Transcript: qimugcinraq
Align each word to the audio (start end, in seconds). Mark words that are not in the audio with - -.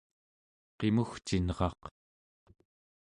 qimugcinraq 0.77 1.81